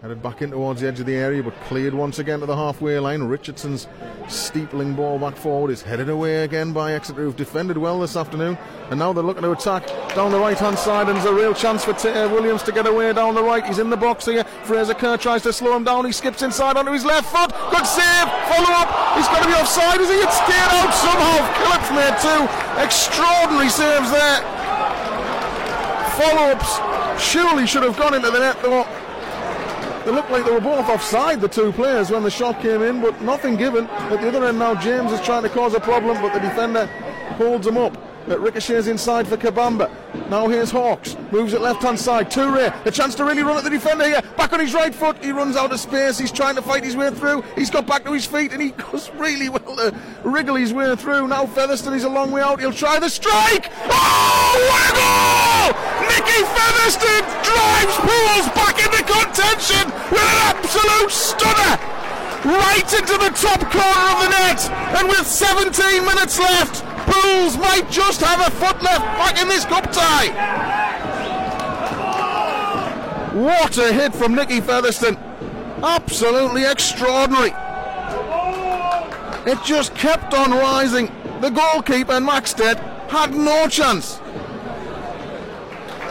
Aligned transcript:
Headed 0.00 0.22
back 0.22 0.42
in 0.42 0.52
towards 0.52 0.80
the 0.80 0.86
edge 0.86 1.00
of 1.00 1.06
the 1.06 1.16
area, 1.16 1.42
but 1.42 1.60
cleared 1.62 1.92
once 1.92 2.20
again 2.20 2.38
to 2.38 2.46
the 2.46 2.54
halfway 2.54 3.00
line. 3.00 3.20
Richardson's 3.24 3.88
steepling 4.28 4.94
ball 4.94 5.18
back 5.18 5.34
forward 5.34 5.72
is 5.72 5.82
headed 5.82 6.08
away 6.08 6.44
again 6.44 6.72
by 6.72 6.92
Exeter, 6.92 7.22
who've 7.22 7.34
defended 7.34 7.76
well 7.76 7.98
this 7.98 8.14
afternoon. 8.14 8.56
And 8.90 9.00
now 9.00 9.12
they're 9.12 9.24
looking 9.24 9.42
to 9.42 9.50
attack 9.50 9.88
down 10.14 10.30
the 10.30 10.38
right 10.38 10.56
hand 10.56 10.78
side, 10.78 11.08
and 11.08 11.16
there's 11.16 11.26
a 11.26 11.34
real 11.34 11.52
chance 11.52 11.84
for 11.84 11.94
T- 11.94 12.10
uh, 12.10 12.28
Williams 12.28 12.62
to 12.62 12.72
get 12.72 12.86
away 12.86 13.12
down 13.12 13.34
the 13.34 13.42
right. 13.42 13.66
He's 13.66 13.80
in 13.80 13.90
the 13.90 13.96
box 13.96 14.26
here. 14.26 14.44
Fraser 14.62 14.94
Kerr 14.94 15.16
tries 15.16 15.42
to 15.42 15.52
slow 15.52 15.74
him 15.74 15.82
down. 15.82 16.04
He 16.04 16.12
skips 16.12 16.42
inside 16.42 16.76
onto 16.76 16.92
his 16.92 17.04
left 17.04 17.32
foot. 17.32 17.50
Good 17.72 17.84
save. 17.84 18.28
Follow 18.54 18.70
up. 18.70 19.16
He's 19.16 19.26
got 19.26 19.42
to 19.42 19.48
be 19.48 19.54
offside. 19.54 20.00
Is 20.00 20.08
he? 20.08 20.14
It's 20.14 20.36
stayed 20.36 20.70
out 20.78 20.94
somehow. 20.94 21.42
Phillips 21.58 21.90
made 21.90 22.14
two 22.22 22.42
extraordinary 22.80 23.68
saves 23.68 24.12
there. 24.12 24.42
Follow 26.14 26.52
ups 26.52 26.78
surely 27.20 27.66
should 27.66 27.82
have 27.82 27.96
gone 27.96 28.14
into 28.14 28.30
the 28.30 28.38
net 28.38 28.62
though. 28.62 28.86
They 30.08 30.14
looked 30.14 30.30
like 30.30 30.46
they 30.46 30.52
were 30.52 30.60
both 30.62 30.88
offside, 30.88 31.42
the 31.42 31.48
two 31.48 31.70
players, 31.70 32.10
when 32.10 32.22
the 32.22 32.30
shot 32.30 32.62
came 32.62 32.80
in, 32.80 33.02
but 33.02 33.20
nothing 33.20 33.56
given. 33.56 33.84
At 33.84 34.22
the 34.22 34.28
other 34.28 34.46
end 34.46 34.58
now, 34.58 34.74
James 34.74 35.12
is 35.12 35.20
trying 35.20 35.42
to 35.42 35.50
cause 35.50 35.74
a 35.74 35.80
problem, 35.80 36.16
but 36.22 36.32
the 36.32 36.40
defender 36.40 36.86
holds 37.36 37.66
him 37.66 37.76
up. 37.76 37.94
It 38.26 38.38
ricochets 38.40 38.86
inside 38.86 39.28
for 39.28 39.36
Kabamba. 39.36 39.90
Now 40.30 40.48
here's 40.48 40.70
Hawks. 40.70 41.14
Moves 41.30 41.52
it 41.52 41.60
left 41.60 41.82
hand 41.82 42.00
side. 42.00 42.30
Toure. 42.30 42.86
A 42.86 42.90
chance 42.90 43.14
to 43.16 43.24
really 43.26 43.42
run 43.42 43.58
at 43.58 43.64
the 43.64 43.70
defender 43.70 44.06
here. 44.06 44.22
Back 44.38 44.54
on 44.54 44.60
his 44.60 44.72
right 44.72 44.94
foot. 44.94 45.22
He 45.22 45.30
runs 45.30 45.56
out 45.56 45.72
of 45.72 45.78
space. 45.78 46.16
He's 46.16 46.32
trying 46.32 46.54
to 46.54 46.62
fight 46.62 46.84
his 46.84 46.96
way 46.96 47.10
through. 47.10 47.42
He's 47.54 47.68
got 47.68 47.86
back 47.86 48.04
to 48.04 48.12
his 48.12 48.24
feet 48.24 48.52
and 48.52 48.62
he 48.62 48.70
does 48.90 49.10
really 49.12 49.50
well 49.50 49.76
to 49.76 49.94
wriggle 50.24 50.56
his 50.56 50.72
way 50.72 50.96
through. 50.96 51.28
Now 51.28 51.44
Featherstone 51.44 51.92
is 51.92 52.04
a 52.04 52.08
long 52.08 52.30
way 52.30 52.40
out. 52.40 52.60
He'll 52.60 52.72
try 52.72 52.98
the 52.98 53.10
strike. 53.10 53.70
Oh, 53.90 54.68
what 54.70 55.37
contention 59.48 59.90
with 60.10 60.20
an 60.20 60.56
absolute 60.56 61.10
stunner 61.10 61.78
right 62.44 62.92
into 62.94 63.16
the 63.18 63.30
top 63.34 63.60
corner 63.70 64.06
of 64.12 64.22
the 64.22 64.28
net. 64.30 64.70
And 64.98 65.08
with 65.08 65.26
17 65.26 66.04
minutes 66.04 66.38
left, 66.38 66.84
Pools 67.06 67.56
might 67.56 67.90
just 67.90 68.20
have 68.20 68.40
a 68.46 68.50
foot 68.50 68.82
left 68.82 69.04
back 69.18 69.40
in 69.40 69.48
this 69.48 69.64
cup 69.64 69.90
tie. 69.90 70.28
What 73.32 73.78
a 73.78 73.92
hit 73.92 74.14
from 74.14 74.34
Nicky 74.34 74.60
Featherstone. 74.60 75.16
Absolutely 75.82 76.64
extraordinary. 76.64 77.52
It 79.50 79.58
just 79.64 79.94
kept 79.94 80.34
on 80.34 80.50
rising. 80.50 81.10
The 81.40 81.50
goalkeeper, 81.50 82.20
Maxted, 82.20 82.76
had 83.08 83.32
no 83.34 83.68
chance. 83.68 84.20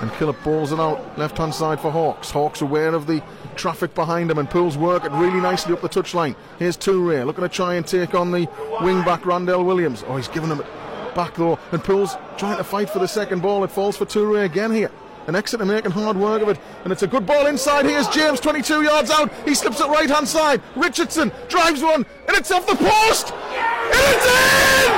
And 0.00 0.10
Killip 0.12 0.42
balls 0.42 0.72
it 0.72 0.80
out 0.80 1.18
left 1.18 1.36
hand 1.36 1.54
side 1.54 1.80
for 1.80 1.90
Hawks. 1.90 2.30
Hawks 2.30 2.62
aware 2.62 2.94
of 2.94 3.06
the 3.06 3.22
traffic 3.56 3.94
behind 3.94 4.30
him 4.30 4.38
and 4.38 4.48
Pools 4.48 4.78
work 4.78 5.04
it 5.04 5.12
really 5.12 5.40
nicely 5.40 5.74
up 5.74 5.82
the 5.82 5.88
touchline. 5.88 6.34
Here's 6.58 6.76
Toure 6.76 7.26
looking 7.26 7.42
to 7.42 7.48
try 7.48 7.74
and 7.74 7.86
take 7.86 8.14
on 8.14 8.30
the 8.30 8.48
wing 8.80 9.02
back 9.02 9.26
Randell 9.26 9.64
Williams. 9.64 10.02
Oh, 10.06 10.16
he's 10.16 10.28
given 10.28 10.50
him 10.50 10.60
it 10.60 10.66
back 11.14 11.34
though. 11.34 11.58
And 11.72 11.84
Pools 11.84 12.16
trying 12.38 12.56
to 12.56 12.64
fight 12.64 12.88
for 12.88 12.98
the 12.98 13.08
second 13.08 13.42
ball. 13.42 13.62
It 13.64 13.70
falls 13.70 13.96
for 13.96 14.06
Toure 14.06 14.44
again 14.44 14.72
here. 14.72 14.90
And 15.26 15.36
Exeter 15.36 15.66
making 15.66 15.90
hard 15.90 16.16
work 16.16 16.40
of 16.42 16.48
it. 16.48 16.58
And 16.84 16.92
it's 16.92 17.02
a 17.02 17.06
good 17.06 17.26
ball 17.26 17.46
inside. 17.46 17.84
Here's 17.84 18.08
James, 18.08 18.40
22 18.40 18.82
yards 18.82 19.10
out. 19.10 19.30
He 19.44 19.54
slips 19.54 19.80
it 19.80 19.86
right 19.86 20.08
hand 20.08 20.26
side. 20.26 20.62
Richardson 20.74 21.30
drives 21.48 21.82
one. 21.82 22.06
And 22.26 22.36
it's 22.36 22.50
off 22.50 22.66
the 22.66 22.74
post. 22.74 23.32
And 23.32 24.02
it's 24.16 24.26
in! 24.26 24.90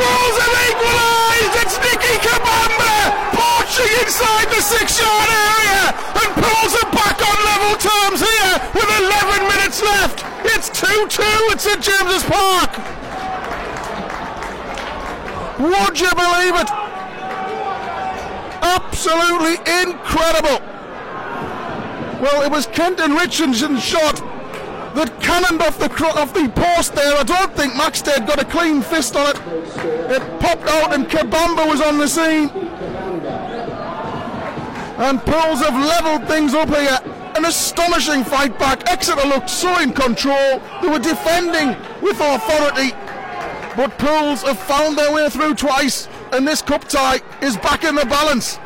Pools 0.00 0.36
have 0.40 0.56
equalised! 0.70 1.54
It's 1.60 1.76
Nicky 1.78 2.16
Kabamba 2.24 3.36
poaching 3.36 3.95
inside 4.06 4.46
the 4.54 4.62
six 4.62 5.00
yard 5.02 5.30
area. 5.50 5.84
And 6.22 6.30
pulls 6.38 6.74
it 6.78 6.88
back 6.94 7.18
on 7.18 7.36
level 7.42 7.74
terms 7.82 8.22
here 8.22 8.54
with 8.72 8.88
11 9.02 9.42
minutes 9.50 9.82
left. 9.82 10.22
It's 10.54 10.70
2 10.70 10.86
2 11.08 11.22
at 11.50 11.60
St 11.60 11.82
James's 11.82 12.22
Park. 12.22 12.70
Would 15.58 15.98
you 15.98 16.10
believe 16.14 16.54
it? 16.54 16.70
Absolutely 18.62 19.56
incredible. 19.82 20.64
Well, 22.20 22.42
it 22.42 22.50
was 22.50 22.66
Kenton 22.66 23.12
Richardson's 23.14 23.82
shot 23.82 24.16
that 24.94 25.20
cannoned 25.20 25.60
off 25.62 25.78
the 25.78 25.88
cro- 25.88 26.08
off 26.10 26.32
the 26.32 26.48
post 26.48 26.94
there. 26.94 27.14
I 27.16 27.22
don't 27.22 27.54
think 27.54 27.74
Maxted 27.74 28.26
got 28.26 28.40
a 28.40 28.44
clean 28.44 28.80
fist 28.82 29.16
on 29.16 29.28
it. 29.28 29.36
It 30.10 30.40
popped 30.40 30.68
out 30.68 30.94
and 30.94 31.06
Kabamba 31.06 31.68
was 31.68 31.80
on 31.80 31.98
the 31.98 32.08
scene. 32.08 32.48
And 34.98 35.20
Pools 35.20 35.60
have 35.60 35.74
levelled 35.74 36.26
things 36.26 36.54
up 36.54 36.68
here. 36.68 36.98
An 37.36 37.44
astonishing 37.44 38.24
fight 38.24 38.58
back. 38.58 38.88
Exeter 38.90 39.28
looked 39.28 39.50
so 39.50 39.78
in 39.80 39.92
control. 39.92 40.60
They 40.80 40.88
were 40.88 40.98
defending 40.98 41.76
with 42.00 42.18
authority. 42.18 42.92
But 43.76 43.98
Pools 43.98 44.42
have 44.42 44.58
found 44.58 44.96
their 44.96 45.12
way 45.12 45.28
through 45.28 45.54
twice, 45.56 46.08
and 46.32 46.48
this 46.48 46.62
cup 46.62 46.88
tie 46.88 47.20
is 47.42 47.58
back 47.58 47.84
in 47.84 47.94
the 47.94 48.06
balance. 48.06 48.58